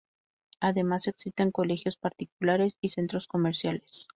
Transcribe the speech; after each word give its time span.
Además, 0.59 1.05
existen 1.07 1.51
colegios 1.51 1.95
particulares 1.95 2.75
y 2.81 2.89
centros 2.89 3.27
comerciales. 3.27 4.07